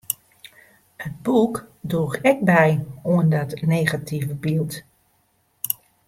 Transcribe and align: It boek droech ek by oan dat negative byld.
It 1.07 1.19
boek 1.25 1.59
droech 1.91 2.15
ek 2.29 2.39
by 2.49 2.69
oan 3.15 3.27
dat 3.35 3.53
negative 3.73 4.33
byld. 4.47 4.73